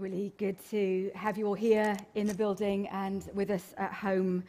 [0.00, 4.42] really good to have you all here in the building and with us at home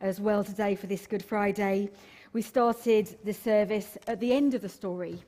[0.00, 1.90] as well today for this Good Friday.
[2.32, 5.22] We started the service at the end of the story,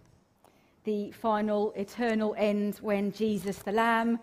[0.85, 4.19] the final eternal end when Jesus, the Lamb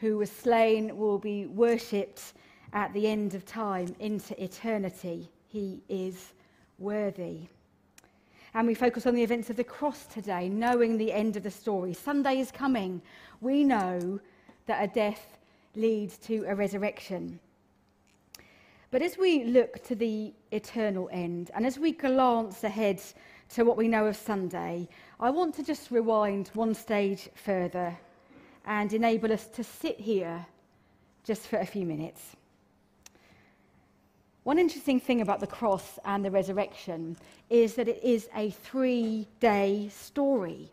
[0.00, 2.32] who was slain, will be worshipped
[2.72, 5.30] at the end of time into eternity.
[5.46, 6.32] He is
[6.80, 7.42] worthy.
[8.54, 11.50] And we focus on the events of the cross today, knowing the end of the
[11.52, 11.94] story.
[11.94, 13.00] Sunday is coming.
[13.40, 14.18] We know
[14.66, 15.38] that a death
[15.74, 17.38] leads to a resurrection.
[18.90, 23.02] But as we look to the eternal end, and as we glance ahead
[23.50, 24.88] to what we know of Sunday,
[25.20, 27.96] I want to just rewind one stage further
[28.64, 30.46] and enable us to sit here
[31.24, 32.36] just for a few minutes.
[34.44, 37.16] One interesting thing about the cross and the resurrection
[37.50, 40.70] is that it is a three day story.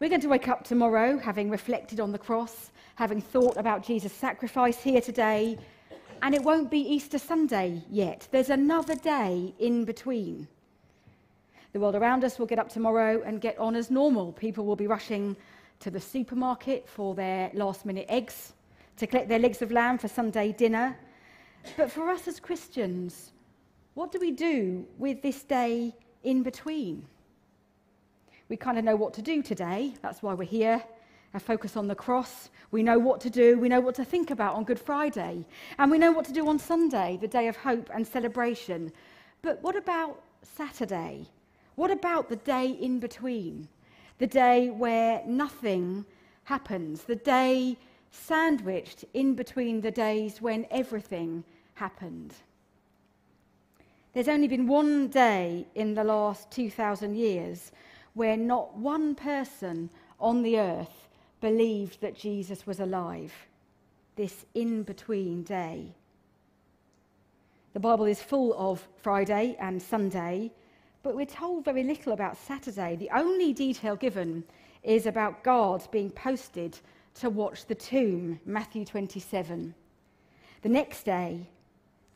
[0.00, 4.12] We're going to wake up tomorrow having reflected on the cross, having thought about Jesus'
[4.12, 5.58] sacrifice here today,
[6.22, 8.28] and it won't be Easter Sunday yet.
[8.30, 10.46] There's another day in between.
[11.72, 14.30] The world around us will get up tomorrow and get on as normal.
[14.30, 15.36] People will be rushing
[15.80, 18.52] to the supermarket for their last minute eggs,
[18.98, 20.96] to collect their legs of lamb for Sunday dinner.
[21.76, 23.32] But for us as Christians,
[23.94, 27.04] what do we do with this day in between?
[28.48, 29.94] We kind of know what to do today.
[30.00, 30.82] That's why we're here.
[31.34, 32.48] A focus on the cross.
[32.70, 33.58] We know what to do.
[33.58, 35.44] We know what to think about on Good Friday.
[35.78, 38.90] And we know what to do on Sunday, the day of hope and celebration.
[39.42, 41.26] But what about Saturday?
[41.74, 43.68] What about the day in between?
[44.18, 46.06] The day where nothing
[46.44, 47.02] happens.
[47.02, 47.76] The day
[48.10, 52.34] sandwiched in between the days when everything happened.
[54.14, 57.70] There's only been one day in the last 2,000 years
[58.18, 59.88] where not one person
[60.18, 61.08] on the earth
[61.40, 63.32] believed that Jesus was alive,
[64.16, 65.94] this in between day.
[67.74, 70.50] The Bible is full of Friday and Sunday,
[71.04, 72.96] but we're told very little about Saturday.
[72.96, 74.42] The only detail given
[74.82, 76.76] is about guards being posted
[77.20, 79.72] to watch the tomb, Matthew 27.
[80.62, 81.46] The next day,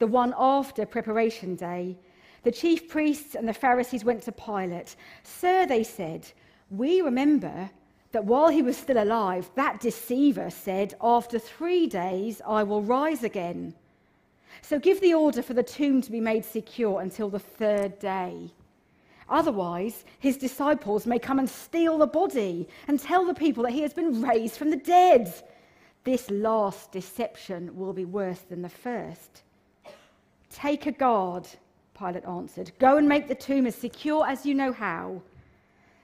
[0.00, 1.96] the one after preparation day,
[2.42, 4.96] the chief priests and the Pharisees went to Pilate.
[5.22, 6.30] Sir, they said,
[6.70, 7.70] we remember
[8.12, 13.22] that while he was still alive, that deceiver said, After three days I will rise
[13.24, 13.74] again.
[14.60, 18.50] So give the order for the tomb to be made secure until the third day.
[19.28, 23.80] Otherwise, his disciples may come and steal the body and tell the people that he
[23.80, 25.32] has been raised from the dead.
[26.04, 29.42] This last deception will be worse than the first.
[30.50, 31.48] Take a guard
[32.02, 32.72] Pilate answered.
[32.80, 35.22] Go and make the tomb as secure as you know how.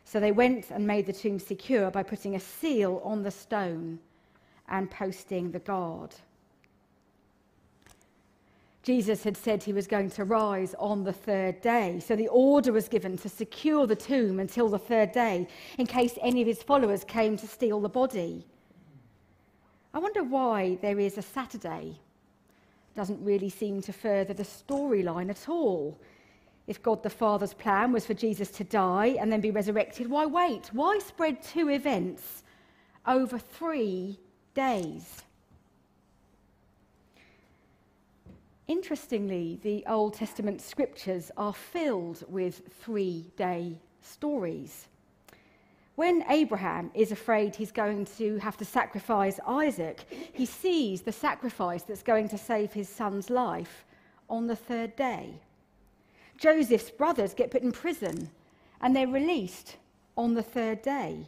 [0.05, 3.99] So they went and made the tomb secure by putting a seal on the stone
[4.69, 6.15] and posting the guard.
[8.85, 12.01] Jesus had said he was going to rise on the third day.
[12.01, 15.49] So the order was given to secure the tomb until the third day
[15.79, 18.47] in case any of his followers came to steal the body.
[19.93, 21.99] I wonder why there is a Saturday
[22.99, 25.97] doesn't really seem to further the storyline at all.
[26.67, 30.27] If God the Father's plan was for Jesus to die and then be resurrected, why
[30.27, 30.69] wait?
[30.73, 32.43] Why spread two events
[33.07, 34.19] over three
[34.53, 35.23] days?
[38.67, 44.89] Interestingly, the Old Testament scriptures are filled with three day stories.
[45.99, 51.83] When Abraham is afraid he's going to have to sacrifice Isaac, he sees the sacrifice
[51.83, 53.85] that's going to save his son's life
[54.31, 55.41] on the third day.
[56.37, 58.31] Joseph's brothers get put in prison
[58.81, 59.77] and they're released
[60.17, 61.27] on the third day.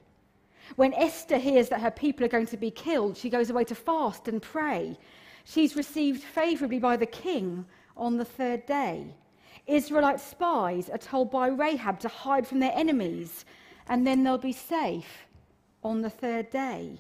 [0.77, 3.75] When Esther hears that her people are going to be killed, she goes away to
[3.75, 4.97] fast and pray.
[5.43, 7.65] She's received favorably by the king
[7.97, 9.17] on the third day.
[9.67, 13.45] Israelite spies are told by Rahab to hide from their enemies
[13.91, 15.27] and then they'll be safe
[15.83, 16.93] on the third day.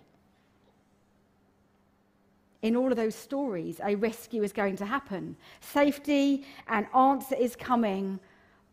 [2.62, 5.37] In all of those stories, a rescue is going to happen.
[5.61, 8.19] Safety and answer is coming,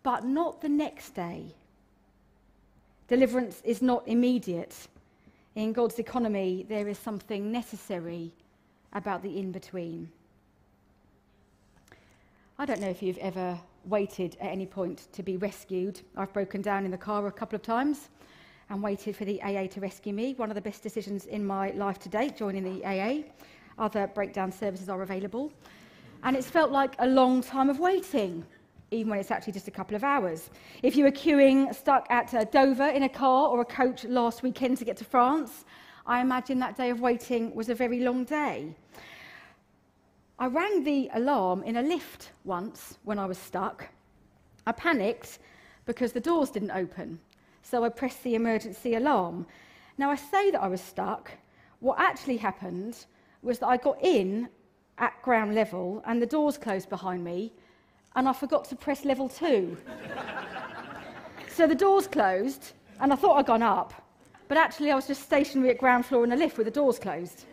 [0.04, 1.54] but not the next day.
[3.08, 4.76] Deliverance is not immediate.
[5.56, 8.32] In God's economy, there is something necessary
[8.94, 10.10] about the in between.
[12.58, 16.02] I don't know if you've ever waited at any point to be rescued.
[16.16, 18.10] I've broken down in the car a couple of times
[18.70, 20.34] and waited for the AA to rescue me.
[20.36, 23.24] One of the best decisions in my life to date, joining the AA.
[23.80, 25.52] Other breakdown services are available.
[26.24, 28.44] And it's felt like a long time of waiting,
[28.92, 30.50] even when it's actually just a couple of hours.
[30.84, 34.44] If you were queuing stuck at uh, Dover in a car or a coach last
[34.44, 35.64] weekend to get to France,
[36.06, 38.76] I imagine that day of waiting was a very long day.
[40.40, 43.88] I rang the alarm in a lift once when I was stuck.
[44.68, 45.40] I panicked
[45.86, 47.20] because the doors didn't open,
[47.64, 49.48] so I pressed the emergency alarm.
[49.98, 51.32] Now, I say that I was stuck.
[51.80, 53.06] What actually happened
[53.42, 54.48] was that I got in
[55.00, 57.52] at ground level and the doors closed behind me,
[58.16, 59.76] and I forgot to press level two.
[61.50, 63.92] so the doors closed, and I thought I'd gone up,
[64.48, 67.00] but actually I was just stationary at ground floor in a lift with the doors
[67.00, 67.46] closed.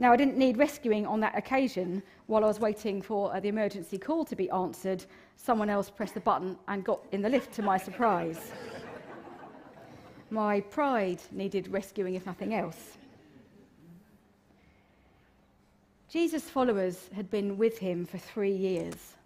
[0.00, 2.02] Now, I didn't need rescuing on that occasion.
[2.26, 5.04] While I was waiting for uh, the emergency call to be answered,
[5.36, 8.50] someone else pressed the button and got in the lift to my surprise.
[10.30, 12.96] my pride needed rescuing, if nothing else.
[16.08, 19.16] Jesus' followers had been with him for three years.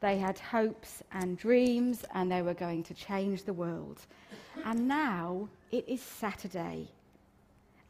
[0.00, 4.00] They had hopes and dreams, and they were going to change the world.
[4.64, 6.88] And now it is Saturday,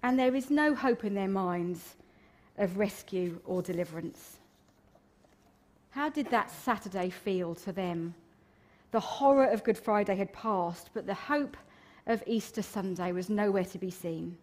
[0.02, 1.96] and there is no hope in their minds
[2.58, 4.38] of rescue or deliverance.
[5.90, 8.14] How did that Saturday feel to them?
[8.92, 11.56] The horror of Good Friday had passed, but the hope
[12.06, 14.36] of Easter Sunday was nowhere to be seen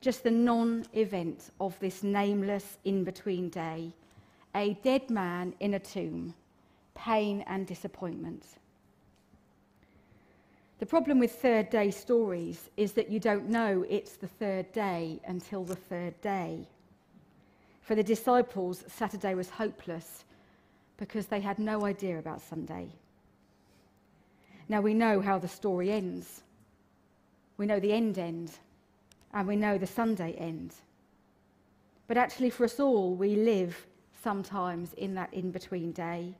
[0.00, 3.92] just the non event of this nameless in between day
[4.54, 6.34] a dead man in a tomb,
[6.94, 8.44] pain and disappointment.
[10.78, 15.20] The problem with third day stories is that you don't know it's the third day
[15.26, 16.68] until the third day.
[17.80, 20.24] For the disciples, Saturday was hopeless
[20.96, 22.90] because they had no idea about Sunday.
[24.68, 26.42] Now we know how the story ends.
[27.56, 28.52] We know the end end
[29.34, 30.74] and we know the Sunday end.
[32.06, 33.86] But actually, for us all, we live
[34.22, 36.34] sometimes in that in between day.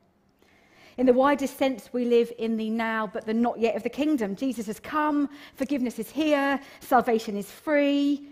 [0.98, 3.88] In the widest sense, we live in the now but the not yet of the
[3.88, 4.34] kingdom.
[4.34, 8.28] Jesus has come, forgiveness is here, salvation is free,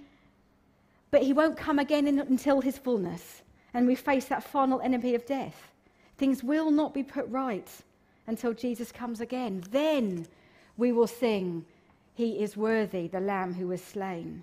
[1.12, 3.42] but he won't come again in, until his fullness,
[3.72, 5.70] and we face that final enemy of death.
[6.18, 7.68] Things will not be put right
[8.26, 9.62] until Jesus comes again.
[9.70, 10.26] Then
[10.76, 11.64] we will sing,
[12.14, 14.42] he is worthy, the Lamb who was slain.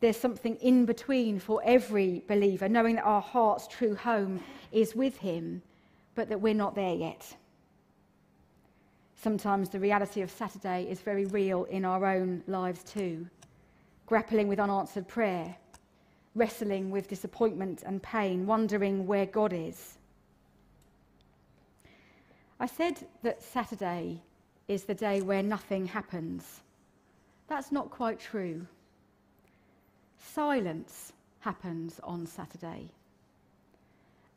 [0.00, 4.42] There's something in between for every believer, knowing that our heart's true home
[4.72, 5.62] is with Him,
[6.16, 7.36] but that we're not there yet.
[9.14, 13.26] Sometimes the reality of Saturday is very real in our own lives too.
[14.06, 15.54] Grappling with unanswered prayer,
[16.34, 19.98] wrestling with disappointment and pain, wondering where God is.
[22.58, 24.22] I said that Saturday
[24.68, 26.60] is the day where nothing happens.
[27.48, 28.66] That's not quite true.
[30.18, 32.90] Silence happens on Saturday,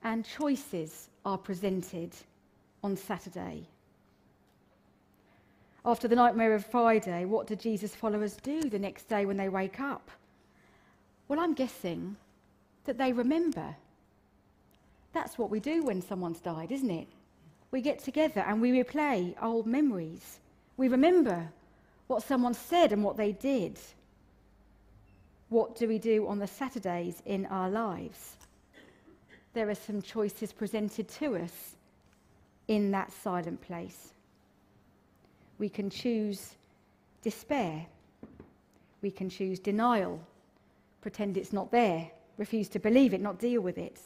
[0.04, 2.12] and choices are presented
[2.84, 3.64] on Saturday.
[5.86, 9.50] After the nightmare of Friday, what do Jesus' followers do the next day when they
[9.50, 10.12] wake up?
[11.28, 12.16] Well, I'm guessing
[12.86, 13.76] that they remember.
[15.14, 17.08] That's what we do when someone's died, isn't it?
[17.72, 20.40] we get together and we replay old memories.
[20.78, 21.48] We remember
[22.08, 23.80] what someone said and what they did.
[25.50, 28.36] What do we do on the Saturdays in our lives?
[29.60, 31.76] There are some choices presented to us
[32.70, 34.14] in that silent place.
[35.58, 36.56] We can choose
[37.22, 37.86] despair.
[39.02, 40.22] We can choose denial,
[41.02, 44.00] pretend it's not there, refuse to believe it, not deal with it.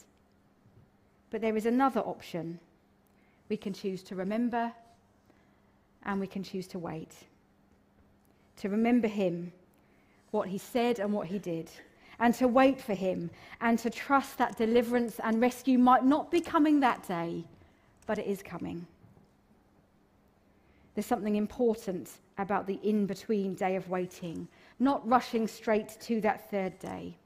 [1.29, 2.59] But there is another option
[3.47, 4.71] we can choose to remember
[6.01, 7.13] and we can choose to wait.
[8.57, 9.53] To remember him,
[10.31, 11.69] what he said and what he did,
[12.19, 13.29] and to wait for him,
[13.61, 17.43] and to trust that deliverance and rescue might not be coming that day,
[18.05, 18.85] but it is coming.
[20.93, 24.47] There's something important about the in between day of waiting,
[24.79, 27.17] not rushing straight to that third day.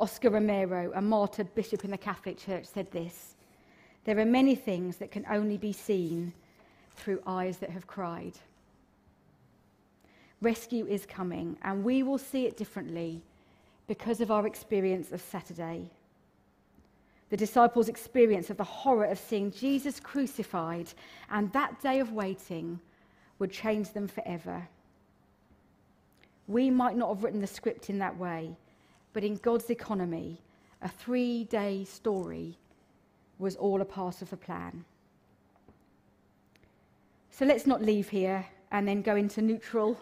[0.00, 3.34] Oscar Romero, a martyred bishop in the Catholic Church, said this
[4.04, 6.32] there are many things that can only be seen
[6.96, 8.38] through eyes that have cried.
[10.40, 13.22] Rescue is coming, and we will see it differently
[13.88, 15.90] because of our experience of Saturday.
[17.30, 20.92] The disciples' experience of the horror of seeing Jesus crucified
[21.30, 22.78] and that day of waiting
[23.38, 24.68] would change them forever.
[26.46, 28.56] We might not have written the script in that way,
[29.12, 30.40] but in God's economy,
[30.80, 32.56] a three day story
[33.38, 34.84] was all a part of the plan.
[37.30, 39.98] So let's not leave here and then go into neutral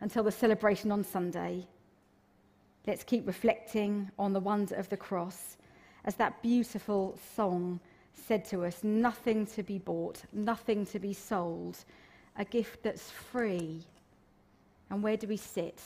[0.00, 1.66] until the celebration on Sunday.
[2.86, 5.56] Let's keep reflecting on the wonder of the cross
[6.04, 7.80] as that beautiful song
[8.12, 11.78] said to us nothing to be bought, nothing to be sold,
[12.38, 13.82] a gift that's free.
[14.90, 15.80] And where do we sit?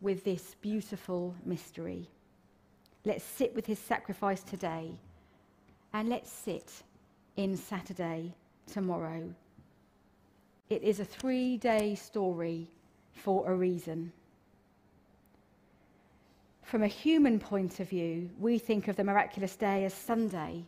[0.00, 2.08] with this beautiful mystery.
[3.04, 4.92] Let's sit with his sacrifice today,
[5.92, 6.82] and let's sit
[7.36, 8.34] in Saturday
[8.66, 9.34] tomorrow.
[10.68, 12.68] It is a three day story
[13.12, 14.12] for a reason.
[16.70, 20.62] From a human point of view, we think of the miraculous day as Sunday,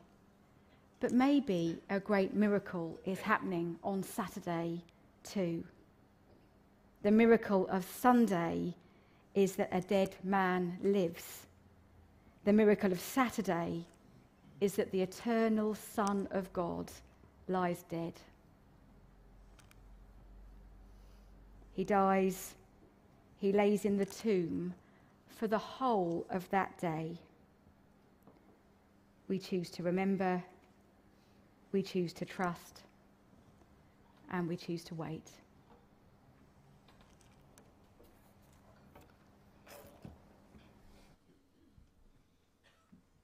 [0.99, 4.82] but maybe a great miracle is happening on Saturday
[5.23, 5.62] too.
[7.04, 8.75] The miracle of Sunday
[9.37, 11.47] is that a dead man lives.
[12.47, 13.85] The miracle of Saturday
[14.61, 16.90] is that the eternal Son of God
[17.47, 18.14] lies dead.
[21.75, 22.54] He dies,
[23.38, 24.75] he lays in the tomb
[25.36, 27.18] for the whole of that day.
[29.28, 30.42] We choose to remember,
[31.72, 32.82] we choose to trust,
[34.30, 35.28] and we choose to wait.